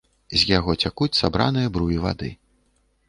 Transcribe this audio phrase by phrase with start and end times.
[0.35, 2.31] З яго цякуць сабраныя бруі вады.